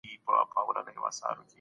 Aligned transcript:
څه 0.03 0.07
شی 0.11 0.17
پراختیایي 0.25 0.65
پروژه 0.67 0.79
له 0.83 0.83
لوی 0.85 0.95
ګواښ 0.99 1.13
سره 1.19 1.31
مخ 1.37 1.41
کوي؟ 1.41 1.49